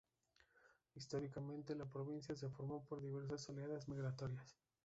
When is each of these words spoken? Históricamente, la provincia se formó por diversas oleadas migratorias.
Históricamente, 0.95 1.75
la 1.75 1.85
provincia 1.85 2.35
se 2.35 2.49
formó 2.49 2.83
por 2.85 3.03
diversas 3.03 3.47
oleadas 3.49 3.87
migratorias. 3.87 4.55